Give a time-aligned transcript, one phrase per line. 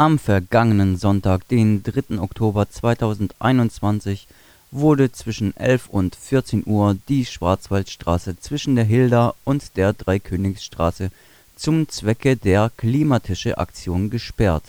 [0.00, 2.20] Am vergangenen Sonntag, den 3.
[2.20, 4.28] Oktober 2021,
[4.70, 11.10] wurde zwischen 11 und 14 Uhr die Schwarzwaldstraße zwischen der Hilda und der Dreikönigsstraße
[11.54, 14.64] zum Zwecke der Klimatische-Aktion gesperrt.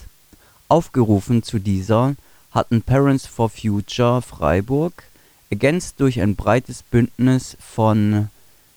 [0.68, 2.14] Aufgerufen zu dieser
[2.50, 5.02] hatten Parents for Future Freiburg,
[5.48, 8.28] ergänzt durch ein breites Bündnis von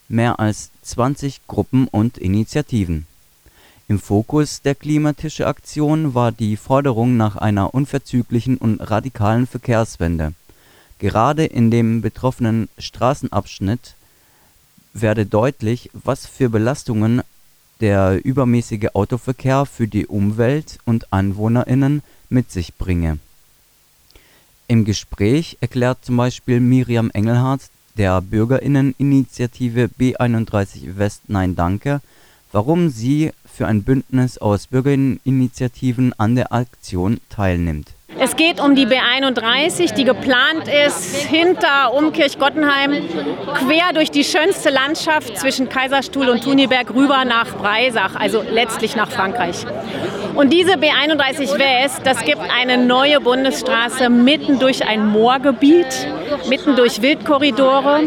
[0.07, 3.07] mehr als 20 Gruppen und Initiativen.
[3.87, 10.33] Im Fokus der Klimatische-Aktion war die Forderung nach einer unverzüglichen und radikalen Verkehrswende
[10.99, 13.95] Gerade in dem betroffenen Straßenabschnitt
[14.93, 17.21] werde deutlich, was für Belastungen
[17.81, 23.19] der übermäßige Autoverkehr für die Umwelt und AnwohnerInnen mit sich bringe.
[24.67, 32.01] Im Gespräch erklärt zum Beispiel Miriam Engelhardt der BürgerInnen-Initiative B31 West Nein Danke,
[32.55, 38.87] warum sie für ein Bündnis aus Bürgerinitiativen an der Aktion teilnimmt es geht um die
[38.87, 42.93] B31, die geplant ist hinter Umkirch-Gottenheim,
[43.55, 49.11] quer durch die schönste Landschaft zwischen Kaiserstuhl und Tuniberg rüber nach Breisach, also letztlich nach
[49.11, 49.65] Frankreich.
[50.33, 56.07] Und diese B31 West, das gibt eine neue Bundesstraße mitten durch ein Moorgebiet,
[56.47, 58.03] mitten durch Wildkorridore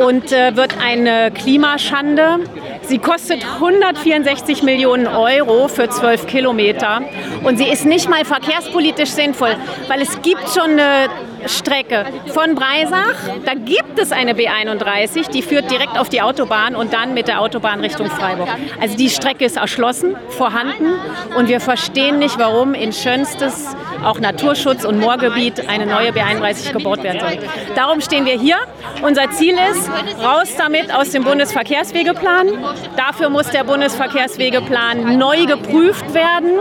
[0.00, 2.40] und äh, wird eine Klimaschande.
[2.88, 7.02] Sie kostet 164 Millionen Euro für 12 Kilometer.
[7.44, 9.56] Und sie ist nicht mal verkehrspolitisch sinnvoll,
[9.88, 11.10] weil es gibt schon eine
[11.46, 13.16] Strecke von Breisach.
[13.44, 17.40] Da gibt es eine B31, die führt direkt auf die Autobahn und dann mit der
[17.40, 18.48] Autobahn Richtung Freiburg.
[18.80, 20.94] Also die Strecke ist erschlossen, vorhanden
[21.36, 27.02] und wir verstehen nicht, warum in schönstes auch Naturschutz und Moorgebiet eine neue B31 gebaut
[27.02, 27.38] werden soll.
[27.74, 28.56] Darum stehen wir hier.
[29.02, 29.88] Unser Ziel ist,
[30.22, 32.64] raus damit aus dem Bundesverkehrswegeplan.
[32.96, 36.52] Dafür muss der Bundesverkehrswegeplan neu geprüft werden.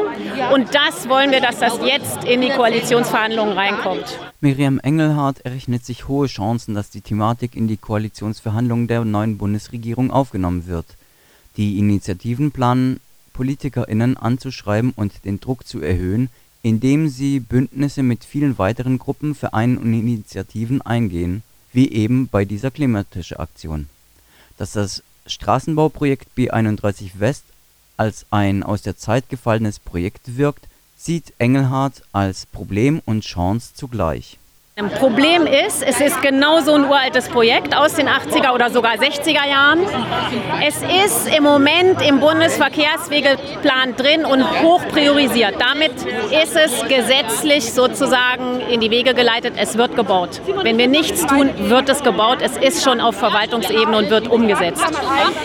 [0.53, 4.17] Und das wollen wir, dass das jetzt in die Koalitionsverhandlungen reinkommt.
[4.39, 10.11] Miriam Engelhardt errechnet sich hohe Chancen, dass die Thematik in die Koalitionsverhandlungen der neuen Bundesregierung
[10.11, 10.85] aufgenommen wird.
[11.57, 12.99] Die Initiativen planen,
[13.33, 16.29] PolitikerInnen anzuschreiben und den Druck zu erhöhen,
[16.61, 21.41] indem sie Bündnisse mit vielen weiteren Gruppen, Vereinen und Initiativen eingehen,
[21.73, 23.89] wie eben bei dieser Klimatische-Aktion.
[24.59, 27.43] Dass das Straßenbauprojekt B31 West
[27.95, 30.67] als ein aus der Zeit gefallenes Projekt wirkt
[30.97, 34.37] sieht Engelhardt als Problem und Chance zugleich
[34.85, 39.79] Problem ist, es ist genauso ein uraltes Projekt aus den 80er oder sogar 60er Jahren.
[40.63, 45.55] Es ist im Moment im Bundesverkehrswegeplan drin und hoch priorisiert.
[45.57, 45.93] Damit
[46.31, 49.55] ist es gesetzlich sozusagen in die Wege geleitet.
[49.57, 50.41] Es wird gebaut.
[50.61, 52.37] Wenn wir nichts tun, wird es gebaut.
[52.43, 54.85] Es ist schon auf Verwaltungsebene und wird umgesetzt.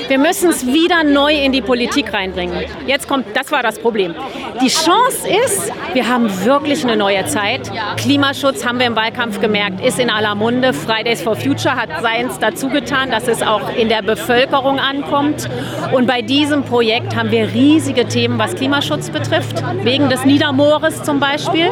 [0.08, 2.66] Wir müssen es wieder neu in die Politik reinbringen.
[2.86, 4.14] Jetzt kommt, das war das Problem.
[4.60, 7.70] Die Chance ist, wir haben wirklich eine neue Zeit.
[7.96, 10.72] Klimaschutz haben wir im Wahlkampf Wahlkampf gemerkt, ist in aller Munde.
[10.72, 15.48] Fridays for Future hat seins dazu getan, dass es auch in der Bevölkerung ankommt.
[15.92, 21.20] Und bei diesem Projekt haben wir riesige Themen, was Klimaschutz betrifft, wegen des Niedermoores zum
[21.20, 21.70] Beispiel.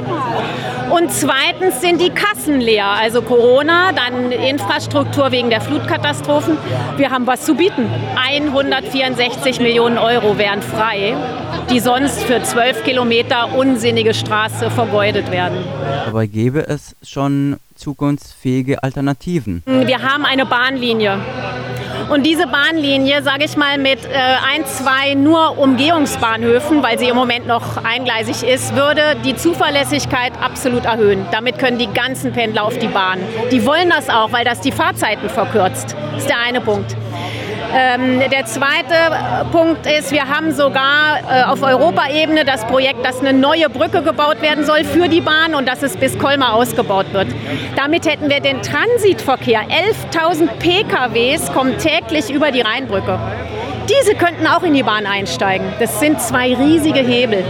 [0.91, 6.59] Und zweitens sind die Kassen leer, also Corona, dann Infrastruktur wegen der Flutkatastrophen.
[6.97, 7.87] Wir haben was zu bieten.
[8.17, 11.15] 164 Millionen Euro wären frei,
[11.71, 15.59] die sonst für 12 Kilometer unsinnige Straße vergeudet werden.
[16.07, 19.63] Dabei gäbe es schon zukunftsfähige Alternativen.
[19.67, 21.21] Wir haben eine Bahnlinie.
[22.11, 24.09] Und diese Bahnlinie, sage ich mal, mit äh,
[24.53, 30.87] ein, zwei nur Umgehungsbahnhöfen, weil sie im Moment noch eingleisig ist, würde die Zuverlässigkeit absolut
[30.87, 31.25] erhöhen.
[31.31, 33.21] Damit können die ganzen Pendler auf die Bahn.
[33.53, 35.95] Die wollen das auch, weil das die Fahrzeiten verkürzt.
[36.13, 36.97] Das ist der eine Punkt.
[37.73, 38.95] Ähm, der zweite
[39.53, 44.43] Punkt ist, wir haben sogar äh, auf Europaebene das Projekt, dass eine neue Brücke gebaut
[44.43, 47.29] werden soll für die Bahn und dass es bis Colmar ausgebaut wird.
[47.77, 49.63] Damit hätten wir den Transitverkehr.
[50.13, 53.19] 11.000 PKWs kommen täglich über die Rheinbrücke.
[53.89, 55.67] Diese könnten auch in die Bahn einsteigen.
[55.79, 57.45] Das sind zwei riesige Hebel.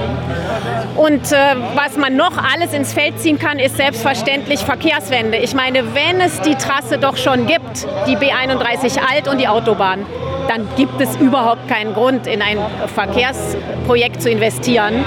[0.97, 1.37] Und äh,
[1.75, 5.39] was man noch alles ins Feld ziehen kann, ist selbstverständlich Verkehrswende.
[5.39, 10.05] Ich meine, wenn es die Trasse doch schon gibt, die B31 Alt und die Autobahn,
[10.51, 12.59] dann gibt es überhaupt keinen Grund, in ein
[12.93, 15.05] Verkehrsprojekt zu investieren,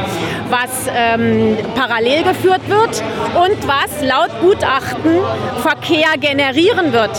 [0.49, 3.03] was ähm, parallel geführt wird
[3.35, 5.17] und was laut Gutachten
[5.61, 7.11] Verkehr generieren wird.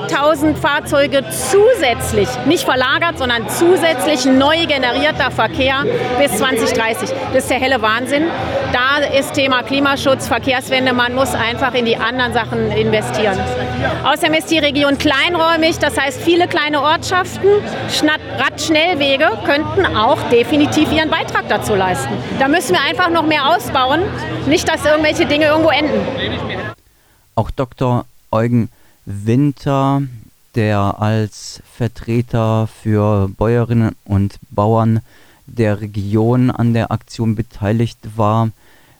[0.00, 5.84] 8000 Fahrzeuge zusätzlich, nicht verlagert, sondern zusätzlich neu generierter Verkehr
[6.20, 7.10] bis 2030.
[7.32, 8.26] Das ist der helle Wahnsinn.
[8.72, 13.38] Da ist Thema Klimaschutz, Verkehrswende, man muss einfach in die anderen Sachen investieren.
[14.04, 17.48] Außerdem ist die Region kleinräumig, das heißt viele kleine Ortschaften,
[18.38, 22.12] Radschnellwege könnten auch definitiv ihren Beitrag dazu leisten.
[22.38, 24.02] Da müssen wir einfach noch mehr ausbauen,
[24.46, 26.00] nicht dass irgendwelche Dinge irgendwo enden.
[27.34, 28.04] Auch Dr.
[28.30, 28.68] Eugen
[29.04, 30.02] Winter,
[30.54, 35.00] der als Vertreter für Bäuerinnen und Bauern
[35.46, 38.50] der Region an der Aktion beteiligt war,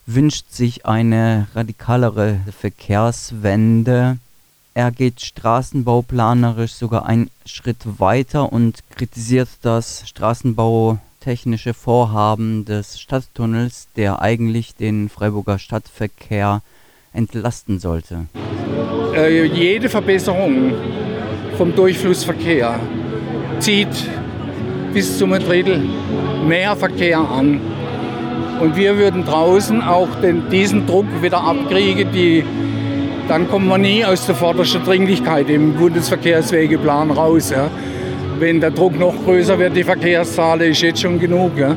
[0.06, 4.18] wünscht sich eine radikalere Verkehrswende.
[4.74, 14.22] Er geht straßenbauplanerisch sogar einen Schritt weiter und kritisiert das straßenbautechnische Vorhaben des Stadttunnels, der
[14.22, 16.62] eigentlich den Freiburger Stadtverkehr
[17.12, 18.26] entlasten sollte.
[19.14, 20.72] Äh, jede Verbesserung
[21.58, 22.80] vom Durchflussverkehr
[23.58, 24.08] zieht
[24.94, 25.82] bis zum Drittel
[26.46, 27.60] mehr Verkehr an.
[28.58, 32.44] Und wir würden draußen auch den, diesen Druck wieder abkriegen, die,
[33.28, 37.50] dann kommen wir nie aus der vordersten Dringlichkeit im Bundesverkehrswegeplan raus.
[37.50, 37.70] Ja.
[38.38, 41.52] Wenn der Druck noch größer wird, die Verkehrszahl ist jetzt schon genug.
[41.56, 41.76] Ja.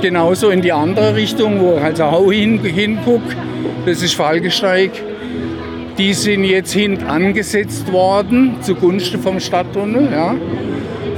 [0.00, 3.36] Genauso in die andere Richtung, wo also auch hin, hinguckt,
[3.86, 4.90] das ist Fallgesteig.
[5.98, 10.08] Die sind jetzt hinten angesetzt worden zugunsten vom Stadttunnel.
[10.10, 10.34] Ja.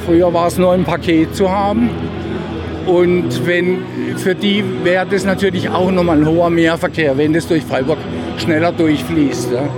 [0.04, 1.90] Früher war es nur ein Paket zu haben.
[2.86, 3.78] Und wenn,
[4.16, 7.98] für die wäre das natürlich auch nochmal ein hoher Mehrverkehr, wenn das durch Freiburg
[8.38, 9.52] schneller durchfließt.
[9.52, 9.68] Ja.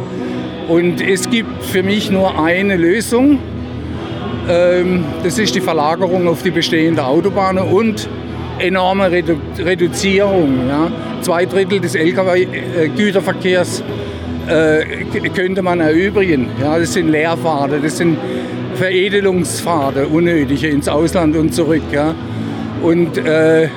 [0.68, 3.38] Und es gibt für mich nur eine Lösung.
[4.48, 8.08] Ähm, das ist die Verlagerung auf die bestehende Autobahn und
[8.58, 10.68] enorme Redu Reduzierung.
[10.68, 10.90] Ja.
[11.20, 13.82] Zwei Drittel des Lkw-Güterverkehrs
[14.48, 14.84] äh,
[15.34, 16.48] könnte man erübrigen.
[16.60, 18.16] Ja, das sind Leerfahrten, das sind
[18.74, 21.82] Veredelungspfade, unnötige ins Ausland und zurück.
[21.92, 22.14] Ja.
[22.82, 23.68] Und äh,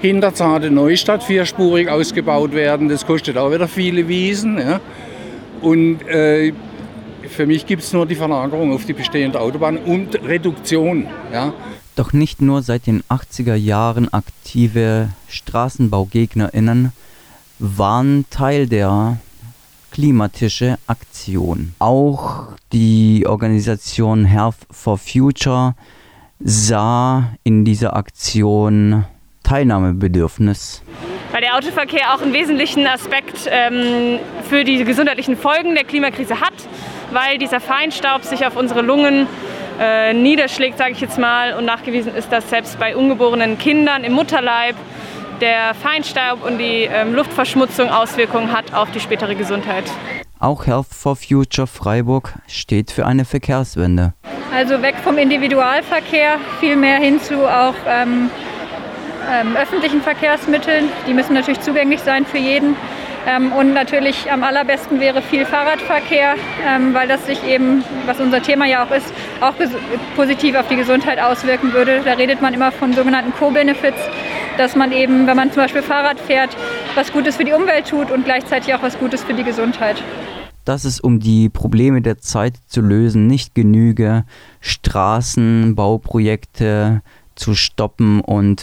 [0.00, 2.88] Hinterzarte Neustadt vierspurig ausgebaut werden.
[2.88, 4.58] Das kostet auch wieder viele Wiesen.
[4.58, 4.80] Ja.
[5.60, 6.52] Und äh,
[7.28, 11.06] für mich gibt es nur die Verlagerung auf die bestehende Autobahn und Reduktion.
[11.32, 11.52] Ja.
[11.94, 16.92] Doch nicht nur seit den 80er Jahren aktive StraßenbaugegnerInnen
[17.60, 19.18] waren Teil der
[19.92, 21.74] klimatische Aktion.
[21.78, 25.74] Auch die Organisation Health for Future
[26.40, 29.04] sah in dieser Aktion
[29.44, 30.82] Teilnahmebedürfnis.
[31.30, 34.18] Weil der Autoverkehr auch einen wesentlichen Aspekt ähm,
[34.48, 36.54] für die gesundheitlichen Folgen der Klimakrise hat,
[37.12, 39.26] weil dieser Feinstaub sich auf unsere Lungen
[39.80, 44.12] äh, niederschlägt, sage ich jetzt mal, und nachgewiesen ist, dass selbst bei ungeborenen Kindern im
[44.12, 44.76] Mutterleib
[45.42, 49.84] der Feinstaub und die ähm, Luftverschmutzung Auswirkungen hat auf die spätere Gesundheit.
[50.38, 54.14] Auch Health for Future Freiburg steht für eine Verkehrswende.
[54.54, 58.30] Also weg vom Individualverkehr, vielmehr hin zu auch ähm,
[59.30, 60.88] ähm, öffentlichen Verkehrsmitteln.
[61.06, 62.76] Die müssen natürlich zugänglich sein für jeden.
[63.26, 66.34] Ähm, und natürlich am allerbesten wäre viel Fahrradverkehr,
[66.66, 69.54] ähm, weil das sich eben, was unser Thema ja auch ist, auch
[70.16, 72.00] positiv auf die Gesundheit auswirken würde.
[72.04, 74.00] Da redet man immer von sogenannten Co-Benefits,
[74.58, 76.56] dass man eben, wenn man zum Beispiel Fahrrad fährt,
[76.94, 80.02] was Gutes für die Umwelt tut und gleichzeitig auch was Gutes für die Gesundheit.
[80.64, 84.24] Dass es um die Probleme der Zeit zu lösen nicht genüge,
[84.60, 87.02] Straßenbauprojekte
[87.34, 88.62] zu stoppen und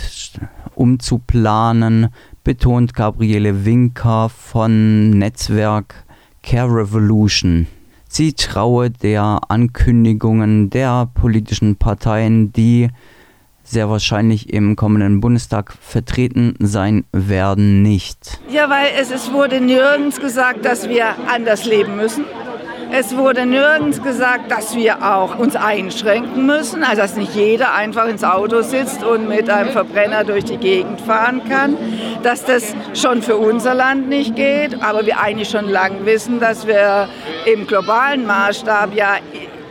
[0.75, 2.09] umzuplanen,
[2.49, 5.93] betont Gabriele Winker von Netzwerk
[6.41, 7.67] Care Revolution.
[8.07, 12.89] Sie traue der Ankündigungen der politischen Parteien, die
[13.61, 18.39] sehr wahrscheinlich im kommenden Bundestag vertreten sein werden, nicht.
[18.49, 22.25] Ja, weil es, es wurde nirgends gesagt, dass wir anders leben müssen.
[22.91, 28.07] Es wurde nirgends gesagt, dass wir auch uns einschränken müssen, also dass nicht jeder einfach
[28.07, 31.77] ins Auto sitzt und mit einem Verbrenner durch die Gegend fahren kann,
[32.23, 36.65] dass das schon für unser Land nicht geht, aber wir eigentlich schon lange wissen, dass
[36.65, 37.07] wir
[37.45, 39.17] im globalen Maßstab ja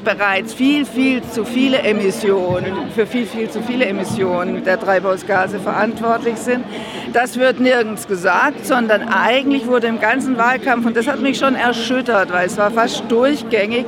[0.05, 6.37] bereits viel, viel zu viele Emissionen, für viel, viel zu viele Emissionen der Treibhausgase verantwortlich
[6.37, 6.65] sind.
[7.13, 11.55] Das wird nirgends gesagt, sondern eigentlich wurde im ganzen Wahlkampf, und das hat mich schon
[11.55, 13.87] erschüttert, weil es war fast durchgängig,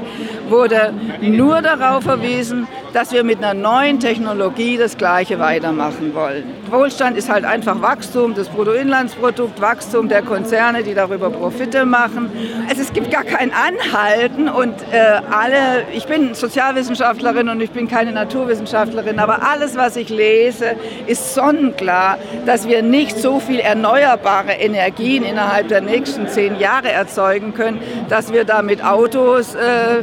[0.49, 6.45] wurde nur darauf verwiesen, dass wir mit einer neuen Technologie das Gleiche weitermachen wollen.
[6.71, 12.31] Wohlstand ist halt einfach Wachstum, das Bruttoinlandsprodukt, Wachstum der Konzerne, die darüber Profite machen.
[12.69, 17.89] Also es gibt gar kein Anhalten und äh, alle, ich bin Sozialwissenschaftlerin und ich bin
[17.89, 24.53] keine Naturwissenschaftlerin, aber alles, was ich lese, ist sonnenklar, dass wir nicht so viel erneuerbare
[24.53, 30.03] Energien innerhalb der nächsten zehn Jahre erzeugen können, dass wir damit Autos äh,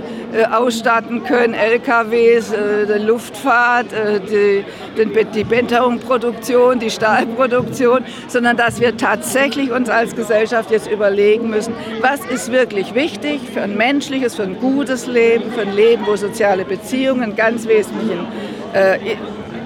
[0.52, 8.98] ausstatten können, LKWs, äh, die Luftfahrt, äh, die, die Benterungproduktion, die Stahlproduktion, sondern dass wir
[8.98, 14.44] tatsächlich uns als Gesellschaft jetzt überlegen müssen, was ist wirklich wichtig für ein menschliches, für
[14.44, 18.26] ein gutes Leben, für ein Leben, wo soziale Beziehungen ganz wesentlichen
[18.74, 18.98] äh,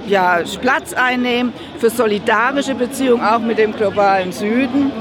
[0.07, 4.91] ja, Platz einnehmen, für solidarische Beziehungen auch mit dem globalen Süden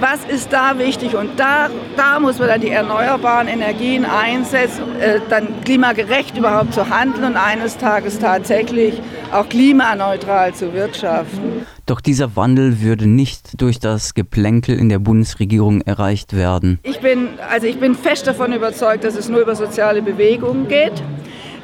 [0.00, 1.16] was ist da wichtig?
[1.16, 6.88] Und da, da muss man dann die erneuerbaren Energien einsetzen, äh, dann klimagerecht überhaupt zu
[6.88, 9.00] handeln und eines Tages tatsächlich
[9.32, 11.66] auch klimaneutral zu wirtschaften.
[11.86, 16.80] Doch dieser Wandel würde nicht durch das Geplänkel in der Bundesregierung erreicht werden.
[16.82, 21.02] Ich bin, also ich bin fest davon überzeugt, dass es nur über soziale Bewegungen geht.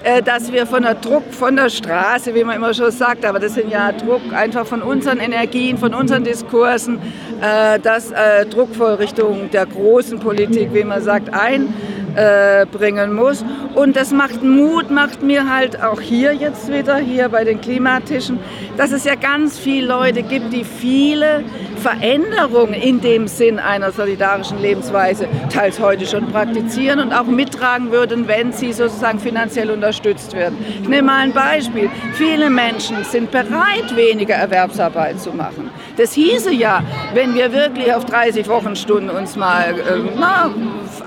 [0.04, 3.38] Äh, dass wir von der Druck von der Straße, wie man immer schon sagt, aber
[3.38, 6.98] das sind ja Druck einfach von unseren Energien, von unseren Diskursen,
[7.40, 13.44] äh, dass äh, Druck vor Richtung der großen Politik, wie man sagt, einbringen muss.
[13.76, 18.40] Und das macht Mut, macht mir halt auch hier jetzt wieder, hier bei den Klimatischen,
[18.76, 21.44] dass es ja ganz viele Leute gibt, die viele
[21.82, 28.28] Veränderungen in dem Sinn einer solidarischen Lebensweise teils heute schon praktizieren und auch mittragen würden,
[28.28, 30.64] wenn sie sozusagen finanziell unterstützt werden.
[30.82, 31.90] Ich nehme mal ein Beispiel.
[32.14, 35.70] Viele Menschen sind bereit, weniger Erwerbsarbeit zu machen.
[35.96, 36.84] Das hieße ja,
[37.14, 40.50] wenn wir wirklich auf 30 Wochenstunden uns mal äh, na,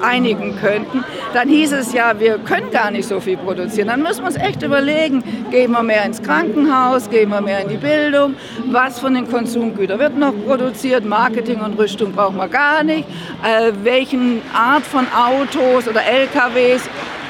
[0.06, 3.88] einigen könnten, dann hieß es ja, wir können gar nicht so viel produzieren.
[3.88, 7.70] Dann müssen wir uns echt überlegen, gehen wir mehr ins Krankenhaus, gehen wir mehr in
[7.70, 8.36] die Bildung,
[8.68, 13.08] was von den Konsumgütern wird noch produziert, Marketing und Rüstung brauchen wir gar nicht,
[13.44, 16.84] äh, welchen Art von Autos oder LKWs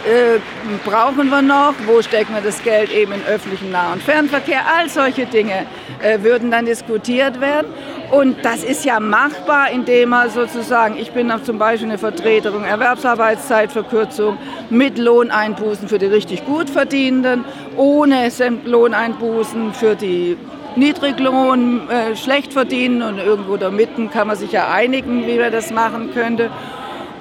[0.05, 0.39] äh,
[0.85, 4.87] brauchen wir noch, wo stecken wir das Geld eben in öffentlichen Nah- und Fernverkehr, all
[4.87, 5.65] solche Dinge
[6.01, 7.67] äh, würden dann diskutiert werden.
[8.11, 14.37] Und das ist ja machbar, indem man sozusagen, ich bin zum Beispiel eine Vertreterin Erwerbsarbeitszeitverkürzung
[14.69, 17.45] mit Lohneinbußen für die richtig gut verdienenden,
[17.75, 18.29] ohne
[18.65, 20.37] Lohneinbußen für die
[20.75, 25.51] Niedriglohn, äh, schlecht verdienen und irgendwo da mitten kann man sich ja einigen, wie man
[25.51, 26.49] das machen könnte.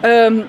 [0.03, 0.45] Ähm,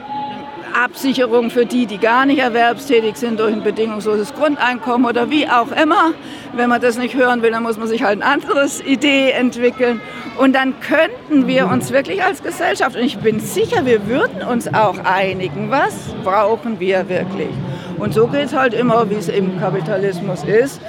[0.84, 5.72] Absicherung für die, die gar nicht erwerbstätig sind durch ein bedingungsloses Grundeinkommen oder wie auch
[5.72, 6.13] immer.
[6.53, 10.01] Wenn man das nicht hören will, dann muss man sich halt eine andere Idee entwickeln.
[10.38, 14.74] Und dann könnten wir uns wirklich als Gesellschaft, und ich bin sicher, wir würden uns
[14.74, 17.50] auch einigen, was brauchen wir wirklich.
[17.98, 20.82] Und so geht es halt immer, wie es im Kapitalismus ist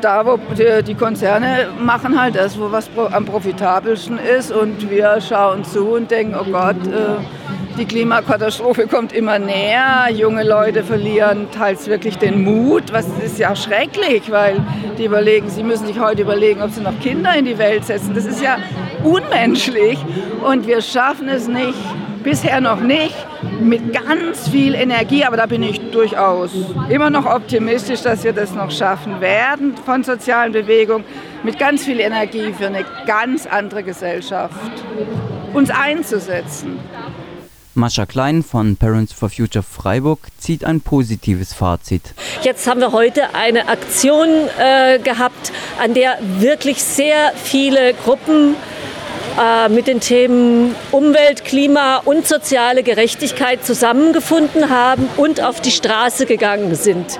[0.00, 0.38] da, wo
[0.82, 6.10] die Konzerne machen halt das, wo was am profitabelsten ist und wir schauen zu und
[6.10, 7.45] denken, oh Gott, äh,
[7.78, 10.08] die Klimakatastrophe kommt immer näher.
[10.10, 12.92] Junge Leute verlieren teils wirklich den Mut.
[12.92, 14.56] Was ist ja schrecklich, weil
[14.96, 18.14] die überlegen, sie müssen sich heute überlegen, ob sie noch Kinder in die Welt setzen.
[18.14, 18.58] Das ist ja
[19.04, 19.98] unmenschlich.
[20.42, 21.78] Und wir schaffen es nicht,
[22.22, 23.14] bisher noch nicht,
[23.60, 25.24] mit ganz viel Energie.
[25.24, 26.52] Aber da bin ich durchaus
[26.88, 31.04] immer noch optimistisch, dass wir das noch schaffen werden von sozialen Bewegungen,
[31.42, 34.54] mit ganz viel Energie für eine ganz andere Gesellschaft
[35.52, 36.78] uns einzusetzen.
[37.76, 42.14] Mascha Klein von Parents for Future Freiburg zieht ein positives Fazit.
[42.42, 44.28] Jetzt haben wir heute eine Aktion
[44.58, 48.56] äh, gehabt, an der wirklich sehr viele Gruppen
[49.38, 56.24] äh, mit den Themen Umwelt, Klima und soziale Gerechtigkeit zusammengefunden haben und auf die Straße
[56.24, 57.18] gegangen sind.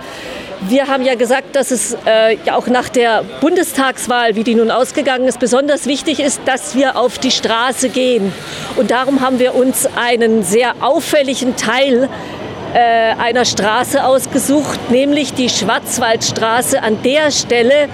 [0.62, 4.70] Wir haben ja gesagt, dass es äh, ja auch nach der Bundestagswahl, wie die nun
[4.70, 8.32] ausgegangen ist, besonders wichtig ist, dass wir auf die Straße gehen.
[8.76, 12.08] Und darum haben wir uns einen sehr auffälligen Teil
[12.72, 17.88] äh, einer Straße ausgesucht, nämlich die Schwarzwaldstraße an der Stelle,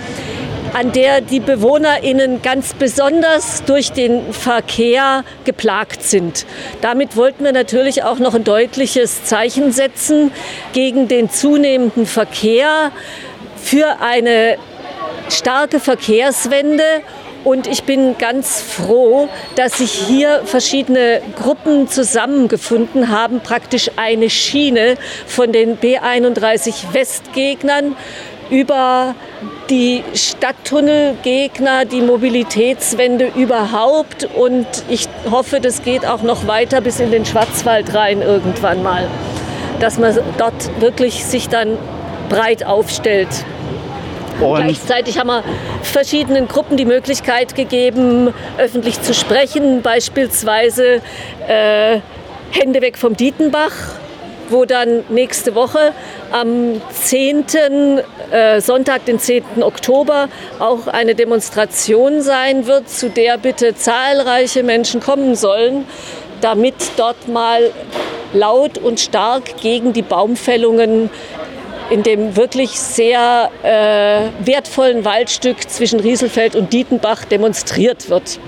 [0.73, 6.47] an der die BewohnerInnen ganz besonders durch den Verkehr geplagt sind.
[6.81, 10.33] Damit wollten wir natürlich auch noch ein deutliches Zeichen setzen
[10.73, 12.91] gegen den zunehmenden Verkehr
[13.57, 14.57] für eine
[15.29, 16.85] starke Verkehrswende
[17.45, 24.97] und ich bin ganz froh, dass sich hier verschiedene Gruppen zusammengefunden haben, praktisch eine Schiene
[25.27, 27.97] von den B31 Westgegnern
[28.53, 29.15] über
[29.71, 34.29] die Stadttunnelgegner, die Mobilitätswende überhaupt.
[34.37, 39.09] Und ich hoffe, das geht auch noch weiter bis in den Schwarzwald rein irgendwann mal.
[39.81, 41.79] Dass man dort wirklich sich dann
[42.29, 43.29] breit aufstellt.
[44.41, 45.45] Und Gleichzeitig haben wir
[45.83, 51.01] verschiedenen Gruppen die Möglichkeit gegeben, öffentlich zu sprechen, beispielsweise
[51.49, 52.01] äh,
[52.51, 53.73] Hände weg vom Dietenbach,
[54.51, 55.93] wo dann nächste Woche
[56.31, 57.45] am 10.
[58.31, 59.63] Äh, Sonntag, den 10.
[59.63, 65.87] Oktober, auch eine Demonstration sein wird, zu der bitte zahlreiche Menschen kommen sollen,
[66.41, 67.71] damit dort mal
[68.33, 71.11] laut und stark gegen die Baumfällungen
[71.91, 78.39] in dem wirklich sehr äh, wertvollen Waldstück zwischen Rieselfeld und Dietenbach demonstriert wird.